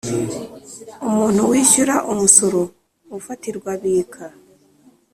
Umuntu 1.07 1.41
wishyura 1.51 1.95
umusoro 2.11 2.59
ufatirwa 3.17 3.69
abika 3.77 4.23